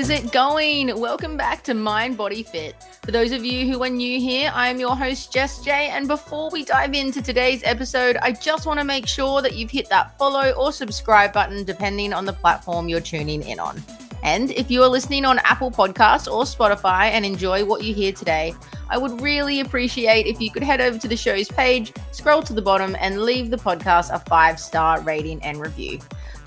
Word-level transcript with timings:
is 0.00 0.08
it 0.08 0.32
going? 0.32 0.98
Welcome 0.98 1.36
back 1.36 1.62
to 1.64 1.74
Mind 1.74 2.16
Body 2.16 2.42
Fit. 2.42 2.74
For 3.02 3.10
those 3.10 3.32
of 3.32 3.44
you 3.44 3.70
who 3.70 3.82
are 3.82 3.90
new 3.90 4.18
here, 4.18 4.50
I 4.54 4.70
am 4.70 4.80
your 4.80 4.96
host, 4.96 5.30
Jess 5.30 5.62
J. 5.62 5.90
And 5.90 6.08
before 6.08 6.48
we 6.48 6.64
dive 6.64 6.94
into 6.94 7.20
today's 7.20 7.60
episode, 7.64 8.16
I 8.16 8.32
just 8.32 8.64
want 8.64 8.80
to 8.80 8.84
make 8.84 9.06
sure 9.06 9.42
that 9.42 9.56
you've 9.56 9.70
hit 9.70 9.90
that 9.90 10.16
follow 10.16 10.52
or 10.52 10.72
subscribe 10.72 11.34
button, 11.34 11.64
depending 11.64 12.14
on 12.14 12.24
the 12.24 12.32
platform 12.32 12.88
you're 12.88 13.02
tuning 13.02 13.42
in 13.42 13.60
on. 13.60 13.82
And 14.22 14.52
if 14.52 14.70
you 14.70 14.82
are 14.82 14.88
listening 14.88 15.26
on 15.26 15.38
Apple 15.40 15.70
Podcasts 15.70 16.32
or 16.32 16.44
Spotify 16.44 17.10
and 17.10 17.26
enjoy 17.26 17.66
what 17.66 17.84
you 17.84 17.92
hear 17.92 18.12
today, 18.12 18.54
I 18.88 18.96
would 18.96 19.20
really 19.20 19.60
appreciate 19.60 20.26
if 20.26 20.40
you 20.40 20.50
could 20.50 20.62
head 20.62 20.80
over 20.80 20.98
to 20.98 21.08
the 21.08 21.16
show's 21.16 21.48
page, 21.48 21.92
scroll 22.12 22.42
to 22.44 22.54
the 22.54 22.62
bottom, 22.62 22.96
and 23.00 23.20
leave 23.20 23.50
the 23.50 23.58
podcast 23.58 24.14
a 24.14 24.18
five 24.18 24.58
star 24.58 25.02
rating 25.02 25.42
and 25.42 25.60
review. 25.60 26.00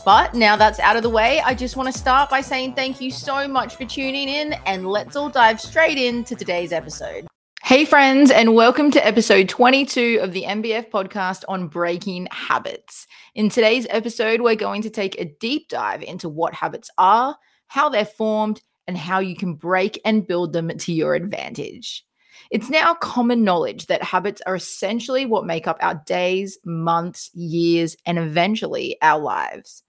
But 0.05 0.33
now 0.33 0.57
that's 0.57 0.79
out 0.79 0.97
of 0.97 1.03
the 1.03 1.09
way, 1.09 1.39
I 1.39 1.53
just 1.53 1.77
want 1.77 1.91
to 1.91 1.97
start 1.97 2.29
by 2.29 2.41
saying 2.41 2.73
thank 2.73 2.99
you 2.99 3.09
so 3.09 3.47
much 3.47 3.77
for 3.77 3.85
tuning 3.85 4.27
in, 4.27 4.51
and 4.65 4.85
let's 4.85 5.15
all 5.15 5.29
dive 5.29 5.61
straight 5.61 5.97
into 5.97 6.35
today's 6.35 6.73
episode. 6.73 7.25
Hey, 7.63 7.85
friends, 7.85 8.29
and 8.29 8.53
welcome 8.53 8.91
to 8.91 9.07
episode 9.07 9.47
22 9.47 10.19
of 10.21 10.33
the 10.33 10.43
MBF 10.43 10.89
podcast 10.89 11.45
on 11.47 11.69
breaking 11.69 12.27
habits. 12.31 13.07
In 13.33 13.47
today's 13.47 13.87
episode, 13.89 14.41
we're 14.41 14.55
going 14.55 14.81
to 14.81 14.89
take 14.89 15.17
a 15.21 15.33
deep 15.39 15.69
dive 15.69 16.03
into 16.03 16.27
what 16.27 16.53
habits 16.53 16.89
are, 16.97 17.37
how 17.67 17.87
they're 17.87 18.03
formed, 18.03 18.61
and 18.85 18.97
how 18.97 19.19
you 19.19 19.37
can 19.37 19.55
break 19.55 20.01
and 20.03 20.27
build 20.27 20.51
them 20.51 20.67
to 20.67 20.91
your 20.91 21.15
advantage. 21.15 22.05
It's 22.51 22.69
now 22.69 22.93
common 22.93 23.45
knowledge 23.45 23.85
that 23.85 24.03
habits 24.03 24.41
are 24.45 24.55
essentially 24.55 25.25
what 25.25 25.45
make 25.45 25.65
up 25.65 25.77
our 25.79 26.03
days, 26.05 26.57
months, 26.65 27.31
years, 27.33 27.95
and 28.05 28.19
eventually 28.19 28.97
our 29.01 29.17
lives. 29.17 29.81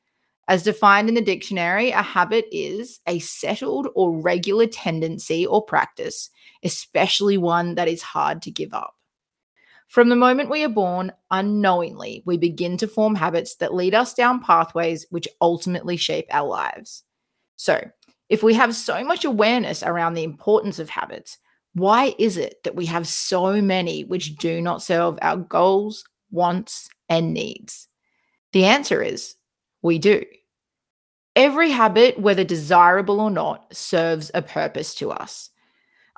As 0.46 0.62
defined 0.62 1.08
in 1.08 1.14
the 1.14 1.22
dictionary, 1.22 1.90
a 1.90 2.02
habit 2.02 2.46
is 2.52 3.00
a 3.06 3.18
settled 3.18 3.88
or 3.94 4.20
regular 4.20 4.66
tendency 4.66 5.46
or 5.46 5.64
practice, 5.64 6.28
especially 6.62 7.38
one 7.38 7.76
that 7.76 7.88
is 7.88 8.02
hard 8.02 8.42
to 8.42 8.50
give 8.50 8.74
up. 8.74 8.94
From 9.88 10.08
the 10.08 10.16
moment 10.16 10.50
we 10.50 10.64
are 10.64 10.68
born, 10.68 11.12
unknowingly, 11.30 12.22
we 12.26 12.36
begin 12.36 12.76
to 12.78 12.88
form 12.88 13.14
habits 13.14 13.56
that 13.56 13.74
lead 13.74 13.94
us 13.94 14.12
down 14.12 14.40
pathways 14.40 15.06
which 15.10 15.28
ultimately 15.40 15.96
shape 15.96 16.26
our 16.30 16.48
lives. 16.48 17.04
So, 17.56 17.80
if 18.28 18.42
we 18.42 18.54
have 18.54 18.74
so 18.74 19.04
much 19.04 19.24
awareness 19.24 19.82
around 19.82 20.14
the 20.14 20.24
importance 20.24 20.78
of 20.78 20.90
habits, 20.90 21.38
why 21.74 22.14
is 22.18 22.36
it 22.36 22.62
that 22.64 22.74
we 22.74 22.86
have 22.86 23.06
so 23.06 23.60
many 23.62 24.04
which 24.04 24.36
do 24.36 24.60
not 24.60 24.82
serve 24.82 25.18
our 25.22 25.36
goals, 25.36 26.04
wants, 26.30 26.88
and 27.08 27.32
needs? 27.32 27.88
The 28.52 28.64
answer 28.64 29.02
is 29.02 29.36
we 29.84 29.98
do. 30.00 30.24
Every 31.36 31.70
habit, 31.70 32.18
whether 32.18 32.42
desirable 32.42 33.20
or 33.20 33.30
not, 33.30 33.66
serves 33.74 34.30
a 34.34 34.42
purpose 34.42 34.94
to 34.96 35.10
us. 35.10 35.50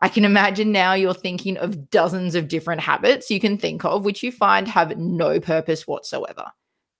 I 0.00 0.08
can 0.08 0.24
imagine 0.24 0.72
now 0.72 0.92
you're 0.92 1.14
thinking 1.14 1.56
of 1.56 1.90
dozens 1.90 2.34
of 2.34 2.48
different 2.48 2.82
habits 2.82 3.30
you 3.30 3.40
can 3.40 3.58
think 3.58 3.84
of, 3.84 4.04
which 4.04 4.22
you 4.22 4.30
find 4.30 4.68
have 4.68 4.96
no 4.98 5.40
purpose 5.40 5.86
whatsoever. 5.86 6.52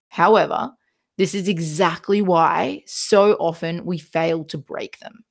However, 0.09 0.73
this 1.19 1.35
is 1.35 1.47
exactly 1.47 2.23
why 2.23 2.83
so 2.87 3.35
often 3.35 3.85
we 3.85 3.99
fail 3.99 4.45
to 4.47 4.59
break 4.59 4.99
them. 4.99 5.25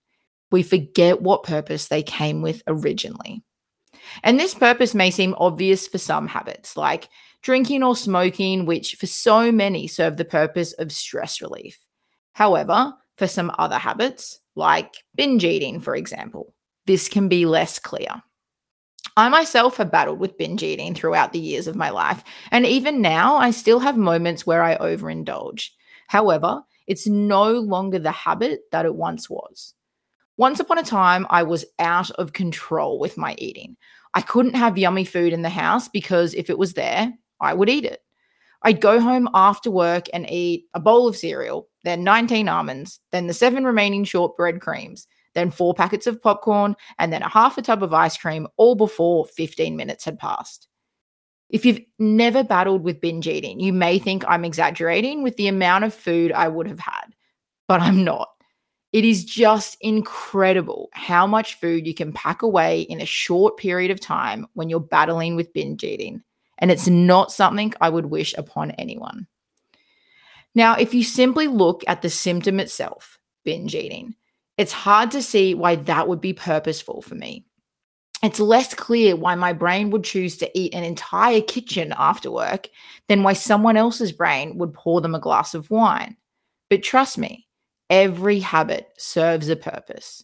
We 0.52 0.64
forget 0.64 1.22
what 1.22 1.44
purpose 1.44 1.88
they 1.88 2.04
came 2.04 2.42
with 2.42 2.62
originally. 2.68 3.44
And 4.24 4.40
this 4.40 4.54
purpose 4.54 4.94
may 4.94 5.12
seem 5.12 5.36
obvious 5.38 5.88
for 5.88 5.98
some 5.98 6.28
habits, 6.28 6.78
like 6.78 7.10
drinking 7.46 7.84
or 7.84 7.96
smoking, 7.96 8.66
which 8.66 8.96
for 8.96 9.06
so 9.06 9.52
many 9.52 9.88
serve 9.88 10.18
the 10.18 10.26
purpose 10.26 10.74
of 10.74 10.92
stress 10.92 11.44
relief. 11.44 11.80
However, 12.34 12.92
for 13.18 13.28
some 13.28 13.52
other 13.60 13.78
habits, 13.78 14.40
like 14.56 14.96
binge 15.16 15.46
eating, 15.46 15.80
for 15.80 15.96
example, 15.96 16.56
this 16.88 17.08
can 17.08 17.30
be 17.30 17.46
less 17.46 17.78
clear. 17.78 18.24
I 19.16 19.30
myself 19.30 19.78
have 19.78 19.92
battled 19.92 20.20
with 20.20 20.40
binge 20.40 20.64
eating 20.64 20.96
throughout 20.96 21.34
the 21.34 21.40
years 21.40 21.68
of 21.68 21.76
my 21.76 21.92
life, 21.92 22.24
and 22.50 22.66
even 22.66 23.00
now 23.00 23.36
I 23.36 23.52
still 23.52 23.80
have 23.80 23.96
moments 23.96 24.48
where 24.48 24.64
I 24.64 24.78
overindulge. 24.78 25.70
However, 26.08 26.64
it's 26.88 27.06
no 27.06 27.52
longer 27.52 28.00
the 28.00 28.12
habit 28.12 28.62
that 28.72 28.88
it 28.88 28.96
once 28.96 29.30
was. 29.30 29.76
Once 30.38 30.60
upon 30.60 30.80
a 30.80 30.84
time, 30.84 31.28
I 31.30 31.44
was 31.44 31.64
out 31.78 32.10
of 32.12 32.34
control 32.34 32.98
with 32.98 33.18
my 33.18 33.36
eating. 33.38 33.78
I 34.16 34.22
couldn't 34.22 34.56
have 34.56 34.80
yummy 34.80 35.06
food 35.06 35.32
in 35.32 35.44
the 35.44 35.50
house 35.50 35.88
because 35.88 36.34
if 36.34 36.50
it 36.50 36.58
was 36.58 36.74
there, 36.74 37.14
I 37.40 37.54
would 37.54 37.70
eat 37.70 37.86
it. 37.86 38.02
I'd 38.64 38.82
go 38.82 39.00
home 39.00 39.30
after 39.34 39.70
work 39.70 40.08
and 40.14 40.30
eat 40.30 40.66
a 40.74 40.80
bowl 40.80 41.08
of 41.08 41.16
cereal, 41.16 41.70
then 41.84 42.04
19 42.04 42.50
almonds, 42.50 43.00
then 43.12 43.28
the 43.28 43.34
seven 43.34 43.64
remaining 43.64 44.04
shortbread 44.04 44.60
creams, 44.60 45.08
then 45.36 45.52
four 45.52 45.74
packets 45.74 46.08
of 46.08 46.22
popcorn, 46.22 46.76
and 46.98 47.14
then 47.14 47.22
a 47.22 47.30
half 47.30 47.58
a 47.58 47.62
tub 47.62 47.84
of 47.84 47.94
ice 47.94 48.18
cream, 48.18 48.48
all 48.58 48.74
before 48.74 49.26
15 49.26 49.76
minutes 49.76 50.04
had 50.04 50.18
passed. 50.18 50.68
If 51.50 51.64
you've 51.64 51.82
never 52.00 52.44
battled 52.44 52.82
with 52.84 53.02
binge 53.02 53.28
eating, 53.28 53.60
you 53.60 53.72
may 53.72 54.00
think 54.00 54.24
I'm 54.28 54.44
exaggerating 54.44 55.22
with 55.22 55.36
the 55.38 55.48
amount 55.48 55.84
of 55.84 55.94
food 55.94 56.32
I 56.32 56.48
would 56.48 56.68
have 56.68 56.80
had, 56.80 57.16
but 57.68 57.82
I'm 57.82 58.04
not. 58.04 58.30
It 58.94 59.06
is 59.06 59.26
just 59.26 59.78
incredible 59.82 60.90
how 60.94 61.28
much 61.28 61.60
food 61.60 61.86
you 61.86 61.94
can 61.94 62.14
pack 62.14 62.42
away 62.42 62.82
in 62.82 63.02
a 63.02 63.06
short 63.06 63.58
period 63.58 63.92
of 63.92 64.00
time 64.00 64.48
when 64.54 64.70
you're 64.70 64.80
battling 64.80 65.36
with 65.36 65.54
binge 65.54 65.84
eating. 65.84 66.24
And 66.58 66.72
it's 66.72 66.88
not 66.88 67.32
something 67.32 67.74
I 67.82 67.90
would 67.90 68.06
wish 68.06 68.34
upon 68.38 68.72
anyone. 68.72 69.28
Now, 70.54 70.76
if 70.76 70.94
you 70.94 71.04
simply 71.04 71.48
look 71.48 71.84
at 71.88 72.02
the 72.02 72.10
symptom 72.10 72.60
itself, 72.60 73.20
binge 73.44 73.76
eating, 73.76 74.16
it's 74.58 74.72
hard 74.72 75.12
to 75.12 75.22
see 75.22 75.54
why 75.54 75.76
that 75.76 76.08
would 76.08 76.22
be 76.22 76.34
purposeful 76.34 77.02
for 77.02 77.16
me. 77.16 77.46
It's 78.24 78.40
less 78.40 78.74
clear 78.74 79.16
why 79.16 79.36
my 79.36 79.52
brain 79.52 79.90
would 79.92 80.06
choose 80.06 80.38
to 80.38 80.58
eat 80.58 80.74
an 80.74 80.84
entire 80.84 81.42
kitchen 81.42 81.94
after 81.98 82.32
work 82.32 82.70
than 83.08 83.22
why 83.22 83.34
someone 83.34 83.78
else's 83.78 84.14
brain 84.14 84.58
would 84.58 84.74
pour 84.74 85.02
them 85.02 85.14
a 85.14 85.20
glass 85.20 85.54
of 85.54 85.70
wine. 85.70 86.16
But 86.70 86.82
trust 86.82 87.18
me, 87.18 87.48
every 87.90 88.40
habit 88.40 88.88
serves 88.98 89.50
a 89.50 89.56
purpose. 89.56 90.24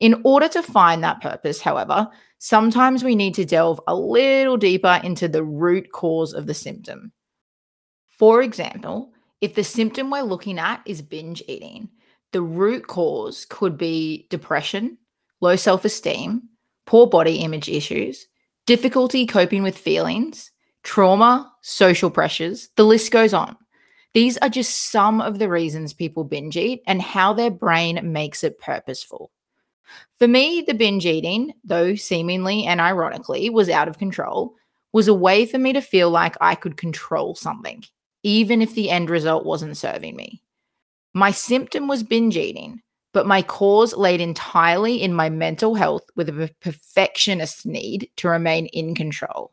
In 0.00 0.22
order 0.24 0.48
to 0.48 0.62
find 0.62 1.04
that 1.04 1.20
purpose, 1.20 1.60
however, 1.60 2.08
sometimes 2.40 3.04
we 3.04 3.14
need 3.14 3.34
to 3.34 3.44
delve 3.44 3.80
a 3.86 3.94
little 3.94 4.56
deeper 4.56 5.00
into 5.04 5.28
the 5.28 5.44
root 5.44 5.92
cause 5.92 6.32
of 6.32 6.46
the 6.46 6.54
symptom. 6.54 7.12
For 8.08 8.42
example, 8.42 9.12
if 9.40 9.54
the 9.54 9.62
symptom 9.62 10.10
we're 10.10 10.22
looking 10.22 10.58
at 10.58 10.82
is 10.84 11.02
binge 11.02 11.42
eating, 11.46 11.88
the 12.32 12.42
root 12.42 12.86
cause 12.86 13.46
could 13.48 13.78
be 13.78 14.26
depression, 14.30 14.98
low 15.40 15.54
self 15.56 15.84
esteem, 15.84 16.48
poor 16.86 17.06
body 17.06 17.36
image 17.36 17.68
issues, 17.68 18.26
difficulty 18.66 19.26
coping 19.26 19.62
with 19.62 19.76
feelings, 19.76 20.50
trauma, 20.82 21.52
social 21.62 22.10
pressures, 22.10 22.70
the 22.76 22.84
list 22.84 23.12
goes 23.12 23.34
on. 23.34 23.56
These 24.14 24.38
are 24.38 24.48
just 24.48 24.90
some 24.90 25.20
of 25.20 25.38
the 25.38 25.48
reasons 25.48 25.92
people 25.92 26.24
binge 26.24 26.56
eat 26.56 26.82
and 26.86 27.00
how 27.00 27.32
their 27.32 27.50
brain 27.50 28.12
makes 28.12 28.42
it 28.42 28.58
purposeful. 28.58 29.30
For 30.18 30.28
me, 30.28 30.62
the 30.66 30.74
binge 30.74 31.06
eating, 31.06 31.54
though 31.64 31.94
seemingly 31.94 32.64
and 32.64 32.80
ironically 32.80 33.50
was 33.50 33.68
out 33.68 33.88
of 33.88 33.98
control, 33.98 34.54
was 34.92 35.08
a 35.08 35.14
way 35.14 35.46
for 35.46 35.58
me 35.58 35.72
to 35.72 35.80
feel 35.80 36.10
like 36.10 36.36
I 36.40 36.54
could 36.54 36.76
control 36.76 37.34
something, 37.34 37.84
even 38.22 38.60
if 38.60 38.74
the 38.74 38.90
end 38.90 39.08
result 39.08 39.46
wasn't 39.46 39.76
serving 39.76 40.16
me. 40.16 40.42
My 41.14 41.30
symptom 41.30 41.88
was 41.88 42.02
binge 42.02 42.36
eating, 42.36 42.82
but 43.12 43.26
my 43.26 43.42
cause 43.42 43.96
laid 43.96 44.20
entirely 44.20 45.02
in 45.02 45.12
my 45.12 45.28
mental 45.28 45.74
health 45.74 46.04
with 46.16 46.28
a 46.28 46.54
perfectionist 46.60 47.66
need 47.66 48.10
to 48.16 48.28
remain 48.28 48.66
in 48.66 48.94
control. 48.94 49.52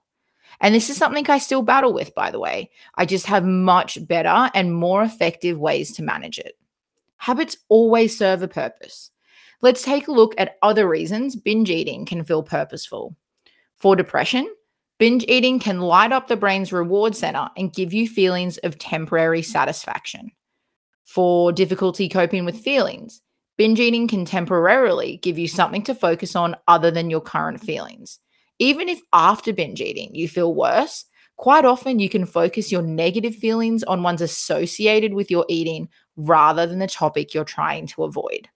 And 0.59 0.73
this 0.73 0.89
is 0.89 0.97
something 0.97 1.29
I 1.29 1.37
still 1.37 1.61
battle 1.61 1.93
with, 1.93 2.15
by 2.15 2.31
the 2.31 2.39
way. 2.39 2.71
I 2.95 3.05
just 3.05 3.27
have 3.27 3.45
much 3.45 4.05
better 4.07 4.49
and 4.53 4.73
more 4.73 5.03
effective 5.03 5.59
ways 5.59 5.91
to 5.93 6.03
manage 6.03 6.39
it. 6.39 6.57
Habits 7.17 7.57
always 7.69 8.17
serve 8.17 8.41
a 8.41 8.47
purpose. 8.47 9.11
Let's 9.59 9.81
take 9.81 10.07
a 10.07 10.11
look 10.11 10.35
at 10.37 10.57
other 10.61 10.87
reasons 10.87 11.35
binge 11.35 11.71
eating 11.71 12.05
can 12.05 12.23
feel 12.23 12.43
purposeful. 12.43 13.15
For 13.77 13.95
depression, 13.95 14.47
binge 14.99 15.25
eating 15.27 15.59
can 15.59 15.81
light 15.81 16.11
up 16.11 16.27
the 16.27 16.35
brain's 16.35 16.71
reward 16.71 17.15
center 17.15 17.49
and 17.57 17.73
give 17.73 17.91
you 17.91 18.07
feelings 18.07 18.59
of 18.59 18.77
temporary 18.77 19.41
satisfaction. 19.41 20.31
For 21.05 21.51
difficulty 21.51 22.07
coping 22.07 22.45
with 22.45 22.59
feelings, 22.59 23.21
binge 23.57 23.79
eating 23.79 24.07
can 24.07 24.25
temporarily 24.25 25.17
give 25.23 25.39
you 25.39 25.47
something 25.47 25.81
to 25.83 25.95
focus 25.95 26.35
on 26.35 26.55
other 26.67 26.91
than 26.91 27.09
your 27.09 27.21
current 27.21 27.59
feelings. 27.59 28.19
Even 28.59 28.87
if 28.87 28.99
after 29.11 29.53
binge 29.53 29.81
eating 29.81 30.13
you 30.13 30.27
feel 30.27 30.53
worse, 30.53 31.05
quite 31.37 31.65
often 31.65 31.97
you 31.97 32.09
can 32.09 32.27
focus 32.27 32.71
your 32.71 32.83
negative 32.83 33.35
feelings 33.35 33.83
on 33.83 34.03
ones 34.03 34.21
associated 34.21 35.13
with 35.13 35.31
your 35.31 35.45
eating 35.49 35.89
rather 36.15 36.67
than 36.67 36.77
the 36.77 36.87
topic 36.87 37.33
you're 37.33 37.43
trying 37.43 37.87
to 37.87 38.03
avoid. 38.03 38.47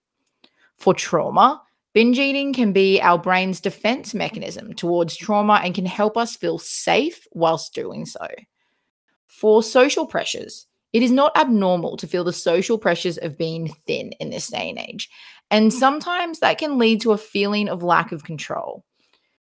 For 0.81 0.95
trauma, 0.95 1.61
binge 1.93 2.17
eating 2.17 2.53
can 2.53 2.73
be 2.73 2.99
our 2.99 3.19
brain's 3.19 3.61
defense 3.61 4.15
mechanism 4.15 4.73
towards 4.73 5.15
trauma 5.15 5.61
and 5.63 5.75
can 5.75 5.85
help 5.85 6.17
us 6.17 6.35
feel 6.35 6.57
safe 6.57 7.27
whilst 7.33 7.75
doing 7.75 8.03
so. 8.07 8.25
For 9.27 9.61
social 9.61 10.07
pressures, 10.07 10.65
it 10.91 11.03
is 11.03 11.11
not 11.11 11.37
abnormal 11.37 11.97
to 11.97 12.07
feel 12.07 12.23
the 12.23 12.33
social 12.33 12.79
pressures 12.79 13.19
of 13.19 13.37
being 13.37 13.67
thin 13.67 14.13
in 14.13 14.31
this 14.31 14.47
day 14.47 14.71
and 14.71 14.79
age. 14.79 15.07
And 15.51 15.71
sometimes 15.71 16.39
that 16.39 16.57
can 16.57 16.79
lead 16.79 17.01
to 17.01 17.11
a 17.11 17.17
feeling 17.17 17.69
of 17.69 17.83
lack 17.83 18.11
of 18.11 18.23
control. 18.23 18.83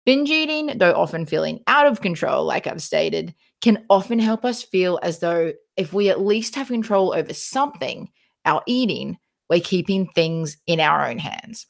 Binge 0.06 0.30
eating, 0.30 0.78
though 0.78 0.94
often 0.94 1.26
feeling 1.26 1.60
out 1.66 1.84
of 1.84 2.00
control, 2.00 2.46
like 2.46 2.66
I've 2.66 2.80
stated, 2.80 3.34
can 3.60 3.84
often 3.90 4.18
help 4.18 4.46
us 4.46 4.62
feel 4.62 4.98
as 5.02 5.18
though 5.18 5.52
if 5.76 5.92
we 5.92 6.08
at 6.08 6.22
least 6.22 6.54
have 6.54 6.68
control 6.68 7.12
over 7.12 7.34
something, 7.34 8.08
our 8.46 8.62
eating, 8.64 9.18
we're 9.48 9.60
keeping 9.60 10.06
things 10.08 10.56
in 10.66 10.80
our 10.80 11.08
own 11.08 11.18
hands. 11.18 11.66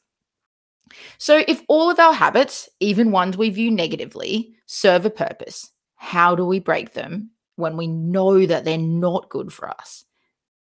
So, 1.19 1.45
if 1.47 1.63
all 1.69 1.91
of 1.91 1.99
our 1.99 2.13
habits, 2.13 2.69
even 2.81 3.11
ones 3.11 3.37
we 3.37 3.51
view 3.51 3.71
negatively, 3.71 4.55
serve 4.67 5.05
a 5.05 5.11
purpose, 5.11 5.71
how 5.97 6.35
do 6.35 6.45
we 6.45 6.61
break 6.61 6.95
them 6.95 7.31
when 7.57 7.77
we 7.77 7.87
know 7.87 8.47
that 8.47 8.65
they're 8.65 8.79
not 8.79 9.29
good 9.29 9.53
for 9.53 9.69
us? 9.69 10.05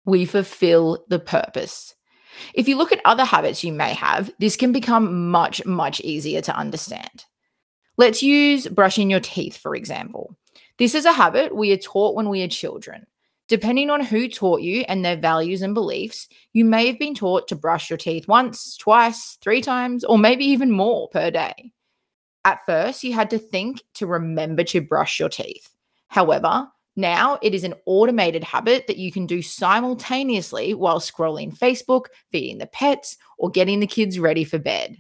We 0.06 0.26
fulfill 0.26 1.04
the 1.10 1.20
purpose. 1.20 1.96
If 2.54 2.68
you 2.68 2.78
look 2.78 2.92
at 2.92 3.02
other 3.06 3.26
habits 3.26 3.64
you 3.64 3.74
may 3.74 3.94
have, 3.94 4.32
this 4.40 4.56
can 4.56 4.72
become 4.72 5.30
much, 5.30 5.66
much 5.66 6.00
easier 6.02 6.42
to 6.42 6.56
understand. 6.56 7.26
Let's 7.98 8.22
use 8.22 8.68
brushing 8.68 9.10
your 9.10 9.22
teeth, 9.22 9.58
for 9.58 9.76
example. 9.76 10.38
This 10.78 10.96
is 10.96 11.06
a 11.06 11.14
habit 11.14 11.56
we 11.56 11.72
are 11.72 11.78
taught 11.78 12.16
when 12.16 12.30
we 12.30 12.44
are 12.44 12.48
children. 12.48 13.08
Depending 13.48 13.92
on 13.92 14.02
who 14.02 14.28
taught 14.28 14.62
you 14.62 14.84
and 14.88 15.06
their 15.06 15.18
values 15.18 15.62
and 15.62 15.76
beliefs, 15.76 16.28
you 16.54 16.66
may 16.66 16.88
have 16.88 16.98
been 16.98 17.14
taught 17.14 17.48
to 17.48 17.56
brush 17.56 17.90
your 17.90 17.98
teeth 17.98 18.28
once, 18.28 18.76
twice, 18.76 19.38
three 19.42 19.62
times, 19.62 20.04
or 20.04 20.18
maybe 20.18 20.46
even 20.46 20.72
more 20.72 21.08
per 21.10 21.30
day. 21.30 21.72
At 22.44 22.66
first, 22.66 23.04
you 23.04 23.14
had 23.14 23.30
to 23.30 23.40
think 23.40 23.84
to 23.96 24.08
remember 24.08 24.64
to 24.66 24.82
brush 24.82 25.20
your 25.20 25.30
teeth. 25.30 25.70
However, 26.08 26.68
now 26.96 27.38
it 27.42 27.54
is 27.54 27.64
an 27.64 27.76
automated 27.86 28.44
habit 28.44 28.88
that 28.88 28.98
you 28.98 29.12
can 29.12 29.26
do 29.28 29.42
simultaneously 29.42 30.74
while 30.74 31.00
scrolling 31.00 31.56
Facebook, 31.58 32.06
feeding 32.32 32.58
the 32.58 32.68
pets, 32.68 33.18
or 33.38 33.50
getting 33.50 33.80
the 33.80 33.88
kids 33.88 34.18
ready 34.18 34.44
for 34.44 34.58
bed. 34.58 34.98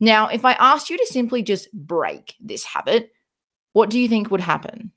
Now, 0.00 0.28
if 0.28 0.44
I 0.44 0.52
asked 0.52 0.90
you 0.90 0.96
to 0.96 1.06
simply 1.06 1.42
just 1.42 1.72
break 1.72 2.34
this 2.40 2.64
habit, 2.64 3.10
what 3.72 3.90
do 3.90 3.98
you 3.98 4.08
think 4.08 4.30
would 4.30 4.40
happen? 4.40 4.92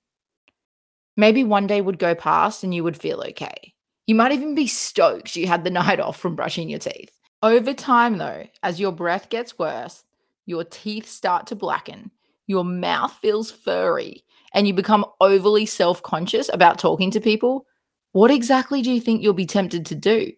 Maybe 1.17 1.43
one 1.43 1.67
day 1.67 1.81
would 1.81 1.99
go 1.99 2.15
past 2.15 2.63
and 2.63 2.73
you 2.73 2.83
would 2.83 2.97
feel 2.97 3.21
okay. 3.29 3.73
You 4.07 4.15
might 4.15 4.31
even 4.31 4.55
be 4.55 4.67
stoked 4.67 5.35
you 5.35 5.47
had 5.47 5.63
the 5.63 5.69
night 5.81 5.99
off 5.99 6.19
from 6.19 6.35
brushing 6.35 6.69
your 6.69 6.79
teeth. 6.79 7.17
Over 7.43 7.73
time, 7.73 8.17
though, 8.17 8.45
as 8.63 8.79
your 8.79 8.91
breath 8.91 9.29
gets 9.29 9.57
worse, 9.57 10.03
your 10.45 10.63
teeth 10.63 11.07
start 11.07 11.47
to 11.47 11.55
blacken, 11.55 12.11
your 12.47 12.63
mouth 12.63 13.13
feels 13.21 13.51
furry, 13.51 14.23
and 14.53 14.67
you 14.67 14.73
become 14.73 15.05
overly 15.19 15.65
self 15.65 16.03
conscious 16.03 16.49
about 16.53 16.77
talking 16.77 17.09
to 17.11 17.19
people, 17.19 17.65
what 18.11 18.31
exactly 18.31 18.81
do 18.81 18.91
you 18.91 18.99
think 18.99 19.21
you'll 19.21 19.33
be 19.33 19.45
tempted 19.45 19.85
to 19.87 19.95
do? 19.95 20.31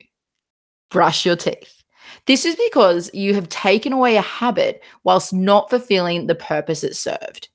Brush 0.89 1.25
your 1.25 1.35
teeth. 1.35 1.83
This 2.27 2.45
is 2.45 2.55
because 2.55 3.09
you 3.13 3.33
have 3.33 3.49
taken 3.49 3.91
away 3.93 4.15
a 4.15 4.21
habit 4.21 4.83
whilst 5.03 5.33
not 5.33 5.69
fulfilling 5.69 6.27
the 6.27 6.35
purpose 6.35 6.83
it 6.83 6.95
served. 6.95 7.49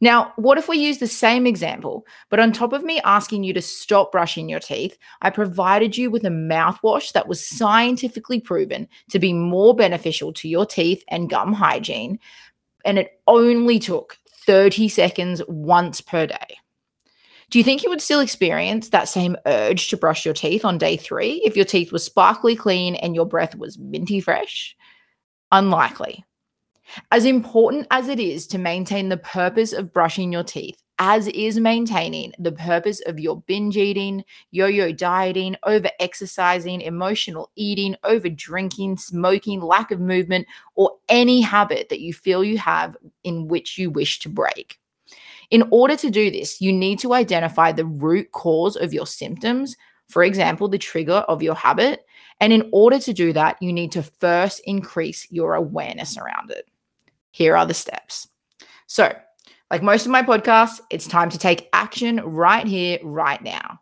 Now, 0.00 0.32
what 0.36 0.58
if 0.58 0.68
we 0.68 0.76
use 0.76 0.98
the 0.98 1.06
same 1.06 1.46
example, 1.46 2.06
but 2.28 2.38
on 2.38 2.52
top 2.52 2.72
of 2.72 2.84
me 2.84 3.00
asking 3.04 3.44
you 3.44 3.54
to 3.54 3.62
stop 3.62 4.12
brushing 4.12 4.48
your 4.48 4.60
teeth, 4.60 4.98
I 5.22 5.30
provided 5.30 5.96
you 5.96 6.10
with 6.10 6.24
a 6.24 6.30
mouthwash 6.30 7.12
that 7.12 7.28
was 7.28 7.44
scientifically 7.44 8.40
proven 8.40 8.88
to 9.10 9.18
be 9.18 9.32
more 9.32 9.74
beneficial 9.74 10.32
to 10.34 10.48
your 10.48 10.66
teeth 10.66 11.02
and 11.08 11.30
gum 11.30 11.54
hygiene, 11.54 12.18
and 12.84 12.98
it 12.98 13.20
only 13.26 13.78
took 13.78 14.18
30 14.46 14.88
seconds 14.88 15.42
once 15.48 16.00
per 16.00 16.26
day? 16.26 16.58
Do 17.50 17.58
you 17.58 17.64
think 17.64 17.82
you 17.82 17.90
would 17.90 18.02
still 18.02 18.20
experience 18.20 18.88
that 18.88 19.08
same 19.08 19.36
urge 19.46 19.88
to 19.88 19.96
brush 19.96 20.24
your 20.24 20.34
teeth 20.34 20.64
on 20.64 20.78
day 20.78 20.96
three 20.96 21.42
if 21.44 21.56
your 21.56 21.64
teeth 21.64 21.92
were 21.92 21.98
sparkly 21.98 22.56
clean 22.56 22.96
and 22.96 23.14
your 23.14 23.26
breath 23.26 23.54
was 23.56 23.78
minty 23.78 24.20
fresh? 24.20 24.76
Unlikely. 25.52 26.24
As 27.10 27.24
important 27.24 27.86
as 27.90 28.08
it 28.08 28.20
is 28.20 28.46
to 28.48 28.58
maintain 28.58 29.08
the 29.08 29.16
purpose 29.16 29.72
of 29.72 29.92
brushing 29.92 30.32
your 30.32 30.44
teeth, 30.44 30.82
as 30.98 31.28
is 31.28 31.60
maintaining 31.60 32.32
the 32.38 32.52
purpose 32.52 33.00
of 33.06 33.20
your 33.20 33.42
binge 33.42 33.76
eating, 33.76 34.24
yo 34.50 34.66
yo 34.66 34.92
dieting, 34.92 35.56
over 35.64 35.90
exercising, 36.00 36.80
emotional 36.80 37.50
eating, 37.54 37.96
over 38.04 38.28
drinking, 38.28 38.96
smoking, 38.96 39.60
lack 39.60 39.90
of 39.90 40.00
movement, 40.00 40.46
or 40.74 40.92
any 41.08 41.40
habit 41.40 41.88
that 41.90 42.00
you 42.00 42.14
feel 42.14 42.42
you 42.42 42.58
have 42.58 42.96
in 43.24 43.46
which 43.48 43.76
you 43.76 43.90
wish 43.90 44.18
to 44.20 44.28
break. 44.28 44.78
In 45.50 45.68
order 45.70 45.96
to 45.96 46.10
do 46.10 46.30
this, 46.30 46.60
you 46.60 46.72
need 46.72 46.98
to 47.00 47.12
identify 47.12 47.72
the 47.72 47.84
root 47.84 48.32
cause 48.32 48.76
of 48.76 48.94
your 48.94 49.06
symptoms, 49.06 49.76
for 50.08 50.24
example, 50.24 50.68
the 50.68 50.78
trigger 50.78 51.24
of 51.28 51.42
your 51.42 51.54
habit. 51.54 52.06
And 52.40 52.52
in 52.52 52.68
order 52.72 52.98
to 53.00 53.12
do 53.12 53.32
that, 53.32 53.56
you 53.60 53.72
need 53.72 53.92
to 53.92 54.02
first 54.02 54.60
increase 54.64 55.26
your 55.30 55.54
awareness 55.54 56.16
around 56.16 56.50
it. 56.50 56.68
Here 57.36 57.54
are 57.54 57.66
the 57.66 57.74
steps. 57.74 58.28
So, 58.86 59.14
like 59.70 59.82
most 59.82 60.06
of 60.06 60.10
my 60.10 60.22
podcasts, 60.22 60.80
it's 60.88 61.06
time 61.06 61.28
to 61.28 61.38
take 61.38 61.68
action 61.74 62.16
right 62.24 62.66
here, 62.66 62.98
right 63.02 63.42
now. 63.42 63.78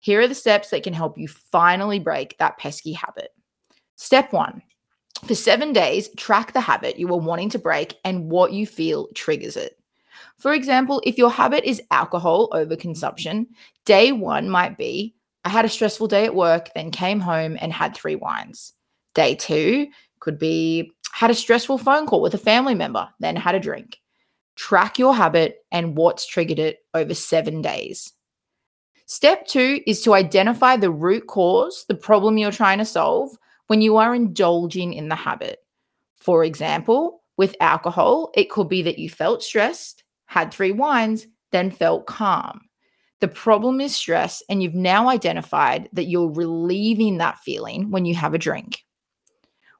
Here 0.00 0.20
are 0.20 0.28
the 0.28 0.34
steps 0.34 0.68
that 0.68 0.82
can 0.82 0.92
help 0.92 1.16
you 1.16 1.26
finally 1.26 2.00
break 2.00 2.36
that 2.36 2.58
pesky 2.58 2.92
habit. 2.92 3.30
Step 3.96 4.30
one 4.34 4.60
for 5.24 5.34
seven 5.34 5.72
days, 5.72 6.10
track 6.18 6.52
the 6.52 6.60
habit 6.60 6.98
you 6.98 7.08
are 7.08 7.18
wanting 7.18 7.48
to 7.48 7.58
break 7.58 7.96
and 8.04 8.30
what 8.30 8.52
you 8.52 8.66
feel 8.66 9.08
triggers 9.14 9.56
it. 9.56 9.78
For 10.36 10.52
example, 10.52 11.00
if 11.06 11.16
your 11.16 11.30
habit 11.30 11.64
is 11.64 11.80
alcohol 11.90 12.50
overconsumption, 12.50 13.46
day 13.86 14.12
one 14.12 14.50
might 14.50 14.76
be 14.76 15.14
I 15.46 15.48
had 15.48 15.64
a 15.64 15.70
stressful 15.70 16.08
day 16.08 16.26
at 16.26 16.34
work, 16.34 16.68
then 16.74 16.90
came 16.90 17.20
home 17.20 17.56
and 17.58 17.72
had 17.72 17.96
three 17.96 18.16
wines. 18.16 18.74
Day 19.14 19.34
two 19.34 19.86
could 20.20 20.38
be 20.38 20.92
had 21.18 21.32
a 21.32 21.34
stressful 21.34 21.78
phone 21.78 22.06
call 22.06 22.22
with 22.22 22.32
a 22.34 22.38
family 22.38 22.76
member, 22.76 23.08
then 23.18 23.34
had 23.34 23.56
a 23.56 23.58
drink. 23.58 23.98
Track 24.54 25.00
your 25.00 25.16
habit 25.16 25.56
and 25.72 25.96
what's 25.96 26.24
triggered 26.24 26.60
it 26.60 26.78
over 26.94 27.12
seven 27.12 27.60
days. 27.60 28.12
Step 29.06 29.44
two 29.44 29.80
is 29.84 30.00
to 30.02 30.14
identify 30.14 30.76
the 30.76 30.92
root 30.92 31.26
cause, 31.26 31.84
the 31.88 31.96
problem 31.96 32.38
you're 32.38 32.52
trying 32.52 32.78
to 32.78 32.84
solve 32.84 33.36
when 33.66 33.82
you 33.82 33.96
are 33.96 34.14
indulging 34.14 34.92
in 34.92 35.08
the 35.08 35.16
habit. 35.16 35.58
For 36.14 36.44
example, 36.44 37.24
with 37.36 37.56
alcohol, 37.58 38.30
it 38.36 38.48
could 38.48 38.68
be 38.68 38.82
that 38.82 39.00
you 39.00 39.10
felt 39.10 39.42
stressed, 39.42 40.04
had 40.26 40.54
three 40.54 40.70
wines, 40.70 41.26
then 41.50 41.72
felt 41.72 42.06
calm. 42.06 42.60
The 43.18 43.26
problem 43.26 43.80
is 43.80 43.92
stress, 43.92 44.40
and 44.48 44.62
you've 44.62 44.76
now 44.76 45.08
identified 45.08 45.88
that 45.94 46.06
you're 46.06 46.30
relieving 46.30 47.18
that 47.18 47.38
feeling 47.38 47.90
when 47.90 48.04
you 48.04 48.14
have 48.14 48.34
a 48.34 48.38
drink. 48.38 48.84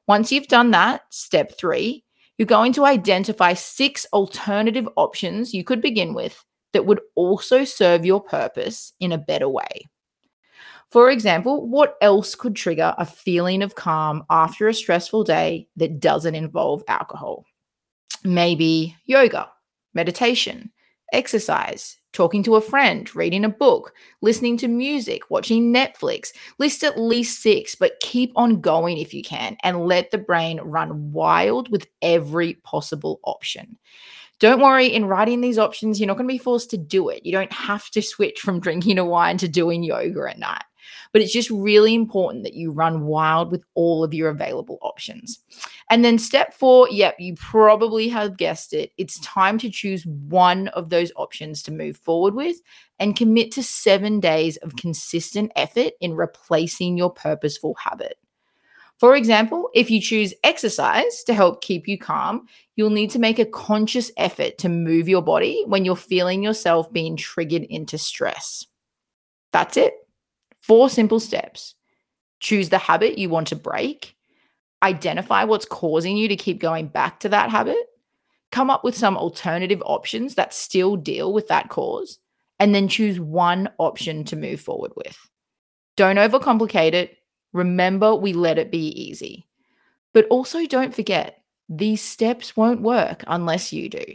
Once 0.09 0.31
you've 0.31 0.47
done 0.47 0.71
that, 0.71 1.03
step 1.11 1.55
three, 1.55 2.03
you're 2.35 2.47
going 2.47 2.73
to 2.73 2.83
identify 2.83 3.53
six 3.53 4.07
alternative 4.11 4.89
options 4.95 5.53
you 5.53 5.63
could 5.63 5.83
begin 5.83 6.15
with 6.15 6.43
that 6.73 6.87
would 6.87 6.99
also 7.13 7.63
serve 7.63 8.03
your 8.03 8.19
purpose 8.19 8.93
in 8.99 9.11
a 9.11 9.19
better 9.19 9.47
way. 9.47 9.87
For 10.89 11.11
example, 11.11 11.69
what 11.69 11.95
else 12.01 12.33
could 12.33 12.55
trigger 12.55 12.95
a 12.97 13.05
feeling 13.05 13.61
of 13.61 13.75
calm 13.75 14.23
after 14.31 14.67
a 14.67 14.73
stressful 14.73 15.25
day 15.25 15.67
that 15.75 15.99
doesn't 15.99 16.33
involve 16.33 16.81
alcohol? 16.87 17.45
Maybe 18.23 18.97
yoga, 19.05 19.51
meditation, 19.93 20.71
exercise, 21.13 21.97
talking 22.13 22.43
to 22.43 22.55
a 22.55 22.61
friend, 22.61 23.13
reading 23.15 23.45
a 23.45 23.49
book, 23.49 23.93
listening 24.21 24.57
to 24.57 24.67
music, 24.67 25.29
watching 25.29 25.73
Netflix. 25.73 26.29
List 26.57 26.83
at 26.83 26.99
least 26.99 27.41
six, 27.41 27.75
but 27.75 27.99
keep 28.01 28.31
on 28.35 28.61
going 28.61 28.97
if 28.97 29.13
you 29.13 29.23
can 29.23 29.57
and 29.63 29.85
let 29.85 30.11
the 30.11 30.17
brain 30.17 30.59
run 30.61 31.11
wild 31.11 31.69
with 31.71 31.87
every 32.01 32.55
possible 32.55 33.19
option. 33.23 33.77
Don't 34.39 34.61
worry, 34.61 34.87
in 34.87 35.05
writing 35.05 35.41
these 35.41 35.57
options, 35.57 35.99
you're 35.99 36.07
not 36.07 36.15
going 36.15 36.27
to 36.27 36.33
be 36.33 36.37
forced 36.37 36.69
to 36.69 36.77
do 36.77 37.09
it. 37.09 37.25
You 37.25 37.33
don't 37.33 37.51
have 37.51 37.89
to 37.89 38.01
switch 38.01 38.39
from 38.39 38.59
drinking 38.61 38.97
a 38.97 39.05
wine 39.05 39.37
to 39.37 39.47
doing 39.47 39.83
yoga 39.83 40.29
at 40.29 40.39
night. 40.39 40.63
But 41.11 41.21
it's 41.21 41.33
just 41.33 41.49
really 41.49 41.93
important 41.95 42.43
that 42.43 42.53
you 42.53 42.71
run 42.71 43.05
wild 43.05 43.51
with 43.51 43.63
all 43.75 44.03
of 44.03 44.13
your 44.13 44.29
available 44.29 44.77
options. 44.81 45.39
And 45.89 46.05
then 46.05 46.19
step 46.19 46.53
four, 46.53 46.87
yep, 46.89 47.15
you 47.19 47.35
probably 47.35 48.07
have 48.09 48.37
guessed 48.37 48.73
it. 48.73 48.91
It's 48.97 49.19
time 49.19 49.57
to 49.59 49.69
choose 49.69 50.05
one 50.05 50.67
of 50.69 50.89
those 50.89 51.11
options 51.15 51.63
to 51.63 51.71
move 51.71 51.97
forward 51.97 52.35
with 52.35 52.57
and 52.99 53.15
commit 53.15 53.51
to 53.53 53.63
seven 53.63 54.19
days 54.19 54.57
of 54.57 54.75
consistent 54.75 55.51
effort 55.55 55.93
in 56.01 56.15
replacing 56.15 56.97
your 56.97 57.11
purposeful 57.11 57.75
habit. 57.75 58.17
For 58.99 59.15
example, 59.15 59.69
if 59.73 59.89
you 59.89 60.01
choose 60.01 60.33
exercise 60.43 61.23
to 61.23 61.33
help 61.33 61.61
keep 61.61 61.87
you 61.87 61.97
calm, 61.97 62.47
you'll 62.75 62.89
need 62.89 63.11
to 63.11 63.19
make 63.19 63.39
a 63.39 63.45
conscious 63.45 64.11
effort 64.17 64.57
to 64.57 64.67
move 64.67 65.07
your 65.07 65.21
body 65.21 65.63
when 65.67 65.85
you're 65.85 65.95
feeling 65.95 66.43
yourself 66.43 66.91
being 66.91 67.15
triggered 67.15 67.63
into 67.63 67.97
stress. 67.97 68.65
That's 69.53 69.77
it. 69.77 69.93
Four 70.69 70.87
simple 70.87 71.19
steps. 71.19 71.73
Choose 72.39 72.69
the 72.69 72.77
habit 72.77 73.17
you 73.17 73.27
want 73.27 73.47
to 73.47 73.55
break, 73.55 74.15
identify 74.83 75.43
what's 75.43 75.65
causing 75.65 76.15
you 76.15 76.27
to 76.27 76.35
keep 76.35 76.59
going 76.59 76.89
back 76.89 77.19
to 77.21 77.29
that 77.29 77.49
habit, 77.49 77.87
come 78.51 78.69
up 78.69 78.83
with 78.83 78.95
some 78.95 79.17
alternative 79.17 79.81
options 79.83 80.35
that 80.35 80.53
still 80.53 80.95
deal 80.95 81.33
with 81.33 81.47
that 81.47 81.69
cause, 81.69 82.19
and 82.59 82.75
then 82.75 82.87
choose 82.87 83.19
one 83.19 83.67
option 83.79 84.23
to 84.25 84.35
move 84.35 84.61
forward 84.61 84.91
with. 84.95 85.17
Don't 85.97 86.17
overcomplicate 86.17 86.93
it. 86.93 87.17
Remember, 87.51 88.13
we 88.13 88.33
let 88.33 88.59
it 88.59 88.69
be 88.69 88.89
easy. 88.89 89.47
But 90.13 90.27
also 90.29 90.67
don't 90.67 90.93
forget, 90.93 91.41
these 91.67 92.03
steps 92.03 92.55
won't 92.55 92.83
work 92.83 93.23
unless 93.25 93.73
you 93.73 93.89
do. 93.89 94.05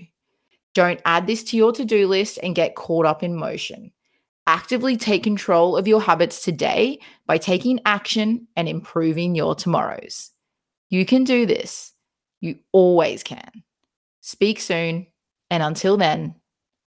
Don't 0.73 1.02
add 1.04 1.26
this 1.26 1.42
to 1.42 1.56
your 1.56 1.73
to 1.73 1.84
do 1.84 2.06
list 2.06 2.38
and 2.44 2.54
get 2.54 2.76
caught 2.76 3.06
up 3.06 3.25
in 3.25 3.34
motion. 3.34 3.90
Actively 4.46 4.96
take 4.96 5.22
control 5.22 5.76
of 5.76 5.88
your 5.88 6.02
habits 6.02 6.42
today 6.42 6.98
by 7.26 7.38
taking 7.38 7.80
action 7.86 8.46
and 8.56 8.68
improving 8.68 9.34
your 9.34 9.54
tomorrows. 9.54 10.30
You 10.90 11.06
can 11.06 11.24
do 11.24 11.46
this. 11.46 11.92
You 12.40 12.58
always 12.72 13.22
can. 13.22 13.50
Speak 14.20 14.60
soon. 14.60 15.06
And 15.50 15.62
until 15.62 15.96
then, 15.96 16.34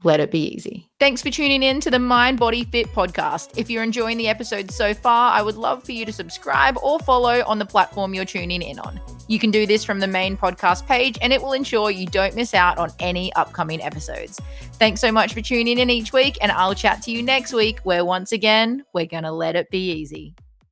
let 0.05 0.19
it 0.19 0.31
be 0.31 0.53
easy. 0.55 0.89
Thanks 0.99 1.21
for 1.21 1.29
tuning 1.29 1.63
in 1.63 1.81
to 1.81 1.91
the 1.91 1.99
Mind 1.99 2.39
Body 2.39 2.63
Fit 2.63 2.87
podcast. 2.87 3.57
If 3.57 3.69
you're 3.69 3.83
enjoying 3.83 4.17
the 4.17 4.29
episode 4.29 4.71
so 4.71 4.93
far, 4.93 5.31
I 5.31 5.41
would 5.41 5.55
love 5.55 5.83
for 5.83 5.91
you 5.91 6.05
to 6.05 6.13
subscribe 6.13 6.77
or 6.81 6.99
follow 6.99 7.43
on 7.45 7.59
the 7.59 7.65
platform 7.65 8.13
you're 8.13 8.23
tuning 8.23 8.61
in 8.61 8.79
on. 8.79 9.01
You 9.27 9.39
can 9.39 9.51
do 9.51 9.65
this 9.65 9.83
from 9.83 9.99
the 9.99 10.07
main 10.07 10.37
podcast 10.37 10.85
page, 10.85 11.17
and 11.21 11.33
it 11.33 11.41
will 11.41 11.53
ensure 11.53 11.89
you 11.89 12.05
don't 12.05 12.35
miss 12.35 12.53
out 12.53 12.77
on 12.77 12.91
any 12.99 13.33
upcoming 13.33 13.81
episodes. 13.81 14.39
Thanks 14.73 15.01
so 15.01 15.11
much 15.11 15.33
for 15.33 15.41
tuning 15.41 15.79
in 15.79 15.89
each 15.89 16.13
week, 16.13 16.37
and 16.41 16.51
I'll 16.51 16.75
chat 16.75 17.01
to 17.03 17.11
you 17.11 17.23
next 17.23 17.51
week, 17.51 17.79
where 17.79 18.05
once 18.05 18.31
again, 18.31 18.85
we're 18.93 19.07
going 19.07 19.23
to 19.23 19.31
let 19.31 19.55
it 19.55 19.71
be 19.71 19.91
easy. 19.91 20.35